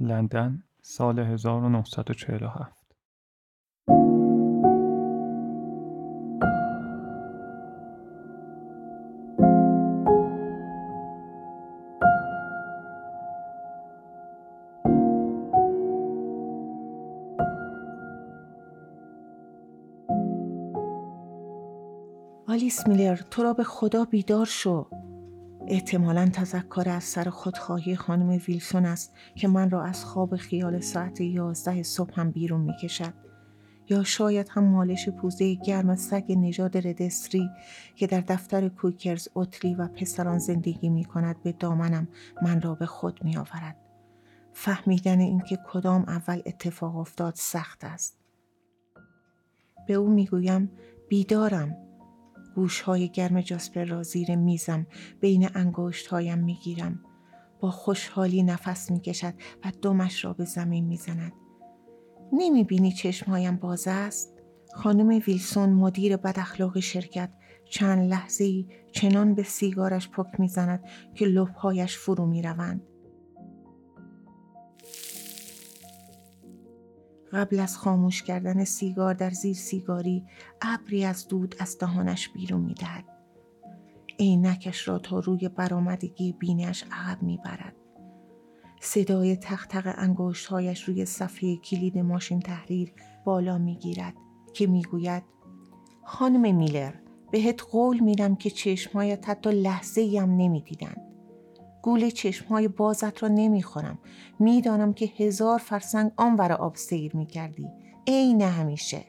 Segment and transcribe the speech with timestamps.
[0.00, 2.76] لندن سال 1947
[22.48, 24.86] آلیس میلر تو را به خدا بیدار شو.
[25.68, 31.20] احتمالا تذکر از سر خودخواهی خانم ویلسون است که من را از خواب خیال ساعت
[31.20, 33.14] یازده صبح هم بیرون می کشد.
[33.88, 37.50] یا شاید هم مالش پوزه گرم سگ نژاد ردستری
[37.96, 42.08] که در دفتر کوکرز اتلی و پسران زندگی می کند به دامنم
[42.42, 43.76] من را به خود می آورد.
[44.52, 48.18] فهمیدن اینکه کدام اول اتفاق افتاد سخت است.
[49.86, 50.70] به او می گویم
[51.08, 51.85] بیدارم
[52.56, 54.86] گوشهای گرم جاسپر را زیر میزم
[55.20, 57.00] بین انگشت هایم می گیرم.
[57.60, 59.34] با خوشحالی نفس می کشد
[59.64, 61.32] و دمش را به زمین می زند.
[62.32, 64.32] نمی بینی چشمهایم باز است؟
[64.74, 67.32] خانم ویلسون مدیر بد اخلاق شرکت
[67.70, 72.42] چند لحظه ای چنان به سیگارش پک می‌زند که لبهایش فرو می
[77.32, 80.24] قبل از خاموش کردن سیگار در زیر سیگاری
[80.62, 83.04] ابری از دود از دهانش بیرون می‌دهد.
[84.18, 87.76] عینکش را تا روی برآمدگی بینش عقب می‌برد.
[88.80, 92.92] صدای تختق انگشتهایش روی صفحه کلید ماشین تحریر
[93.24, 94.14] بالا می‌گیرد
[94.54, 95.22] که می‌گوید
[96.04, 96.94] خانم میلر
[97.30, 101.05] بهت قول میدم که چشمهایت حتی لحظه ای هم نمی‌دیدند
[101.86, 103.98] گول چشمهای بازت را نمی‌خورم
[104.38, 107.68] می‌دانم که هزار فرسنگ آنور آب سیر می‌کردی
[108.06, 109.04] عین همیشه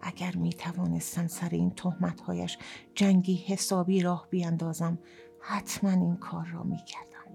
[0.00, 2.58] اگر می توانستم سر این تهمتهایش
[2.94, 4.98] جنگی حسابی راه بیاندازم
[5.40, 7.32] حتما این کار را می کردم.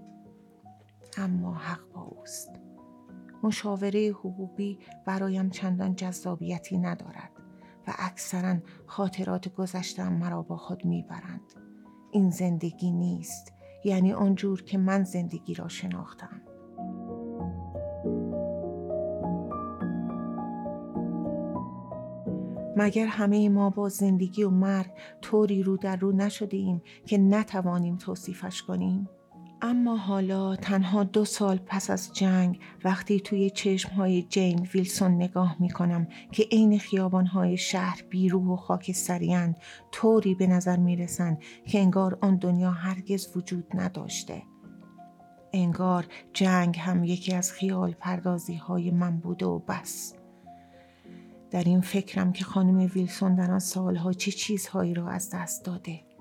[1.16, 2.50] اما حق با اوست.
[3.42, 7.32] مشاوره حقوقی برایم چندان جذابیتی ندارد
[7.86, 11.52] و اکثرا خاطرات گذشتم مرا با خود می‌برند.
[12.10, 16.42] این زندگی نیست یعنی آنجور که من زندگی را شناختم
[22.76, 24.90] مگر همه ما با زندگی و مرگ
[25.22, 29.08] طوری رو در رو نشده ایم که نتوانیم توصیفش کنیم؟
[29.64, 35.70] اما حالا تنها دو سال پس از جنگ وقتی توی چشمهای جین ویلسون نگاه می
[35.70, 39.56] کنم که عین خیابانهای شهر بیروح و خاکستریان
[39.92, 44.42] طوری به نظر می رسند که انگار آن دنیا هرگز وجود نداشته.
[45.52, 50.14] انگار جنگ هم یکی از خیال پردازی های من بوده و بس.
[51.50, 56.11] در این فکرم که خانم ویلسون در آن سالها چه چیزهایی را از دست داده.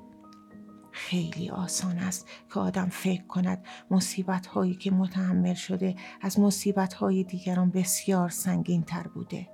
[0.92, 7.24] خیلی آسان است که آدم فکر کند مصیبت هایی که متحمل شده از مصیبت های
[7.24, 9.48] دیگران بسیار سنگین تر بوده.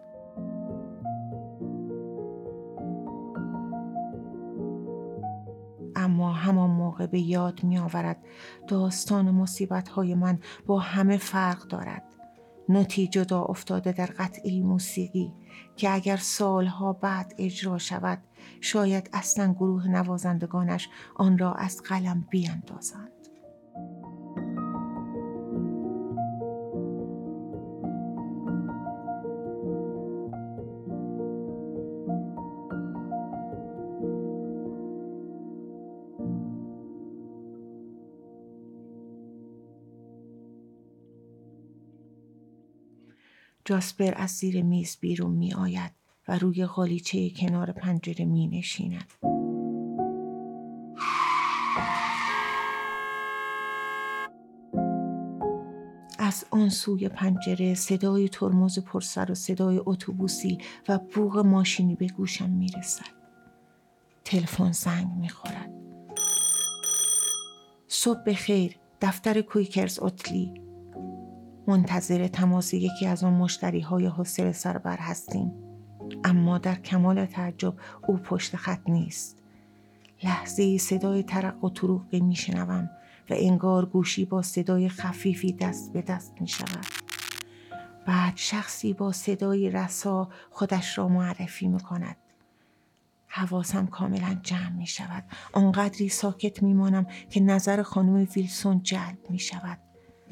[5.96, 8.18] اما همان موقع به یاد می آورد
[8.68, 12.04] داستان مصیبت های من با همه فرق دارد.
[12.70, 15.34] نوتی جدا افتاده در قطعی موسیقی
[15.76, 18.24] که اگر سالها بعد اجرا شود
[18.62, 23.17] شاید اصلا گروه نوازندگانش آن را از قلم بیاندازند.
[43.68, 45.92] جاسپر از زیر میز بیرون می آید
[46.28, 49.14] و روی غالیچه کنار پنجره می نشیند.
[56.20, 60.58] از آن سوی پنجره صدای ترمز پرسر و صدای اتوبوسی
[60.88, 63.06] و بوغ ماشینی به گوشم می رسد.
[64.26, 65.72] تلفن زنگ می خورد.
[67.88, 70.67] صبح خیر دفتر کویکرز اتلی
[71.68, 75.54] منتظر تماس یکی از آن مشتری های حسر سربر هستیم
[76.24, 77.74] اما در کمال تعجب
[78.08, 79.38] او پشت خط نیست
[80.24, 82.90] لحظه صدای ترق و طروقی میشنوم
[83.30, 86.86] و انگار گوشی با صدای خفیفی دست به دست می شود.
[88.06, 92.18] بعد شخصی با صدای رسا خودش را معرفی می کند.
[93.28, 95.24] حواسم کاملا جمع می شود.
[95.54, 99.80] آنقدری ساکت می مانم که نظر خانم ویلسون جلب می شود.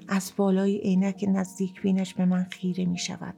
[0.07, 3.35] از بالای عینک نزدیک بینش به من خیره می شود.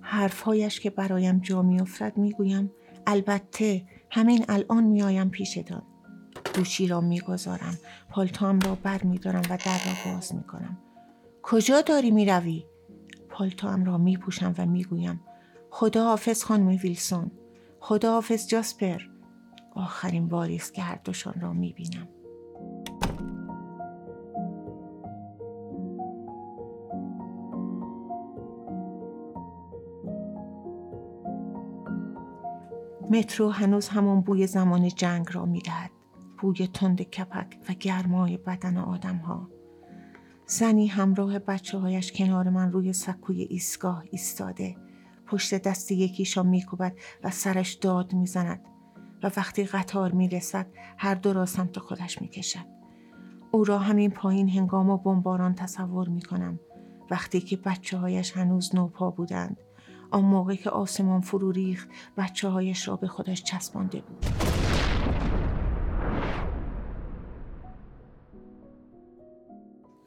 [0.00, 2.72] حرفهایش که برایم جا می افتد می گویم
[3.06, 5.82] البته همین الان می آیم پیشتان.
[6.56, 7.78] گوشی را می گذارم.
[8.10, 10.78] پالتام را بر می دارم و در را باز می کنم.
[11.42, 12.64] کجا داری می روی؟
[13.28, 15.20] پالتوام را می پوشم و می گویم
[15.70, 17.30] خدا حافظ خانم ویلسون
[17.80, 19.00] خدا حافظ جاسپر
[19.74, 22.08] آخرین باری است که هر دوشان را می بینم
[33.10, 35.90] مترو هنوز همان بوی زمان جنگ را می‌دهد.
[36.38, 39.48] بوی تند کپک و گرمای بدن آدم ها.
[40.46, 44.76] زنی همراه بچه هایش کنار من روی سکوی ایستگاه ایستاده.
[45.26, 48.60] پشت دست یکیشا میکوبد و سرش داد می‌زند
[49.22, 50.66] و وقتی قطار می‌رسد
[50.98, 52.66] هر دو را سمت خودش می‌کشد.
[53.50, 56.60] او را همین پایین هنگام و بمباران تصور می‌کنم.
[57.10, 59.56] وقتی که بچه هایش هنوز نوپا بودند.
[60.10, 64.26] آن موقع که آسمان فرو ریخت بچه هایش را به خودش چسبانده بود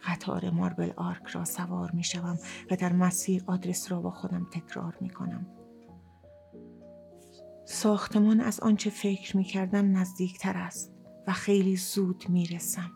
[0.08, 2.04] قطار ماربل آرک را سوار می
[2.72, 5.48] و در مسیر آدرس را با خودم تکرار می کنم.
[7.66, 10.94] ساختمان از آنچه فکر می کردم نزدیک تر است
[11.28, 12.92] و خیلی زود می رسم.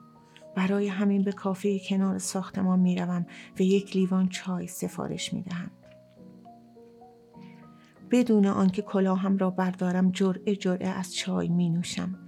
[0.56, 3.25] برای همین به کافه کنار ساختمان می روم
[3.59, 5.71] و یک لیوان چای سفارش می دهم.
[8.12, 12.19] بدون آنکه کلاهم را بردارم جرعه جرعه از چای می نوشم.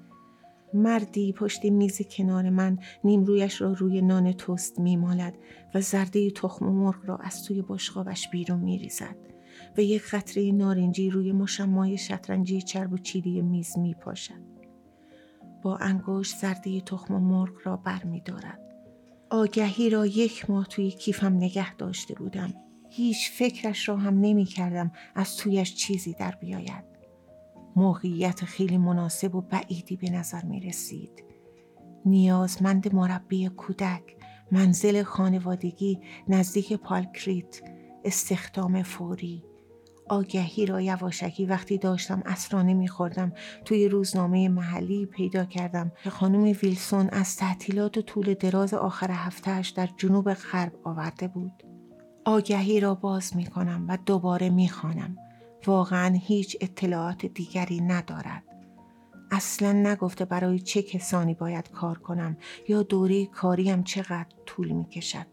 [0.74, 5.38] مردی پشت میز کنار من نیمرویش را روی نان توست می مالد
[5.74, 9.16] و زرده تخم مرغ را از توی بشقابش بیرون می ریزد
[9.78, 14.54] و یک قطره نارنجی روی مشمای شطرنجی چرب و چیلی میز می پاشد.
[15.64, 18.60] با انگشت زرده تخم مرغ را بر می دارد.
[19.30, 22.54] آگهی را یک ماه توی کیفم نگه داشته بودم.
[22.96, 26.84] هیچ فکرش را هم نمی کردم از تویش چیزی در بیاید.
[27.76, 31.24] موقعیت خیلی مناسب و بعیدی به نظر می رسید.
[32.06, 34.04] نیازمند مربی کودک،
[34.52, 37.62] منزل خانوادگی نزدیک پالکریت،
[38.06, 39.44] استخدام فوری.
[40.10, 43.34] آگهی را یواشکی وقتی داشتم اسرانه میخوردم
[43.66, 49.70] توی روزنامه محلی پیدا کردم که خانم ویلسون از تعطیلات و طول دراز آخر هفتهش
[49.70, 51.73] در جنوب غرب آورده بود.
[52.26, 55.18] آگهی را باز می کنم و دوباره می خانم.
[55.68, 58.44] واقعا هیچ اطلاعات دیگری ندارد.
[59.32, 62.38] اصلا نگفته برای چه کسانی باید کار کنم
[62.68, 65.26] یا دوره کاریم چقدر طول می کشد.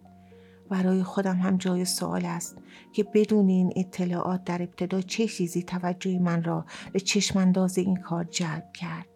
[0.69, 2.59] برای خودم هم جای سوال است
[2.93, 8.25] که بدون این اطلاعات در ابتدا چه چیزی توجه من را به چشمانداز این کار
[8.25, 9.07] جلب کرد.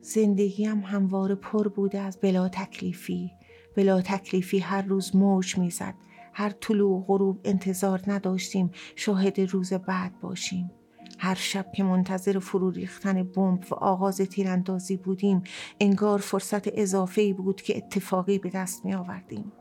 [0.00, 3.30] زندگیم همواره پر بوده از بلا تکلیفی.
[3.76, 5.94] بلا تکلیفی هر روز موج می‌زد
[6.38, 10.70] هر طلوع و غروب انتظار نداشتیم شاهد روز بعد باشیم.
[11.18, 15.42] هر شب که منتظر فرو ریختن بمب و آغاز تیراندازی بودیم
[15.80, 19.52] انگار فرصت اضافه ای بود که اتفاقی به دست می آوردیم.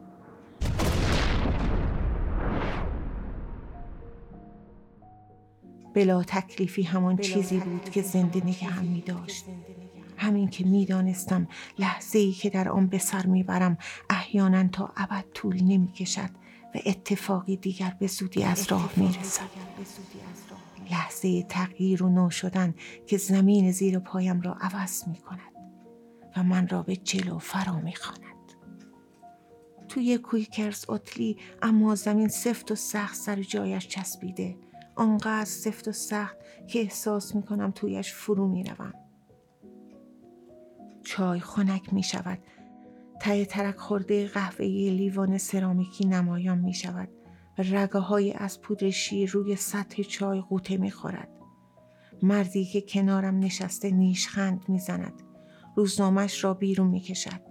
[5.94, 9.45] بلا تکلیفی همان چیزی بود که زنده نگه هم می داشت.
[10.18, 11.47] همین که می‌دانستم
[11.80, 13.77] لحظه ای که در آن به سر می‌برم
[14.09, 19.42] احیانا تا ابد طول نمی کشد و اتفاقی دیگر به زودی از راه می رسد.
[20.92, 22.75] لحظه تغییر و نو شدن
[23.06, 25.52] که زمین زیر پایم را عوض می کند
[26.38, 28.22] و من را به جلو فرا می خاند.
[29.90, 34.57] توی کویکرز اتلی اما زمین سفت و سخت سر جایش چسبیده
[34.95, 38.94] آنقدر سفت و سخت که احساس می کنم تویش فرو می روم.
[41.04, 42.40] چای خنک می شود
[43.21, 47.09] ته ترک خورده قهوه لیوان سرامیکی نمایان می شود
[47.57, 51.30] و رگه های از پودر شیر روی سطح چای قوطه می خورد.
[52.24, 55.24] مردی که کنارم نشسته نیشخند می زند.
[55.76, 57.42] روزنامش را بیرون می کشد.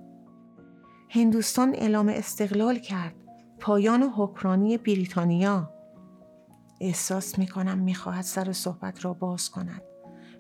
[1.09, 3.15] هندوستان اعلام استقلال کرد.
[3.61, 5.71] پایان حکرانی بریتانیا.
[6.81, 9.83] احساس می کنم می خواهد سر صحبت را باز کند.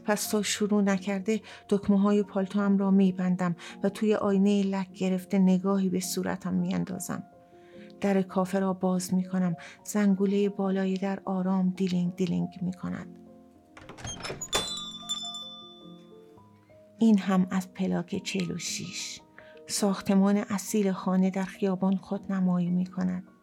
[0.06, 5.38] پس تا شروع نکرده دکمه های پالتو هم را میبندم و توی آینه لک گرفته
[5.38, 7.22] نگاهی به صورتم میاندازم.
[8.00, 9.56] در کافه را باز می کنم.
[9.84, 13.06] زنگوله بالای در آرام دیلینگ دیلینگ می کند.
[16.98, 19.20] این هم از پلاک 46
[19.66, 23.36] ساختمان اصیل خانه در خیابان خود نمایی می کند.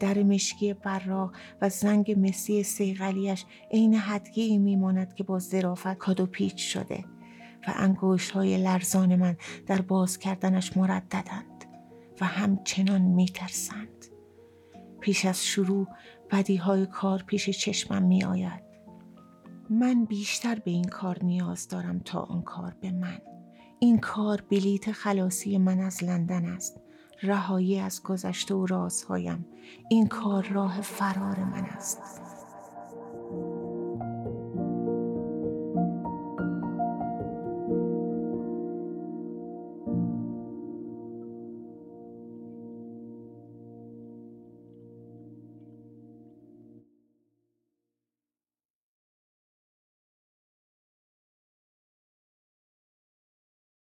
[0.00, 6.72] در مشکی براق و زنگ مسی صیقلیش عین هدیه میماند که با ظرافت کادو پیچ
[6.72, 7.04] شده
[7.68, 9.36] و انگوش های لرزان من
[9.66, 11.64] در باز کردنش مرددند
[12.20, 13.88] و همچنان میترسند
[15.00, 15.88] پیش از شروع
[16.30, 18.64] بدی های کار پیش چشمم می آید.
[19.70, 23.18] من بیشتر به این کار نیاز دارم تا آن کار به من.
[23.78, 26.80] این کار بلیت خلاصی من از لندن است.
[27.22, 29.46] رهایی از گذشته و رازهایم.
[29.90, 32.23] این کار راه فرار من است.